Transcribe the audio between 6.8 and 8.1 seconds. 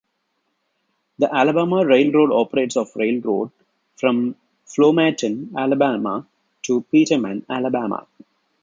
Peterman, Alabama.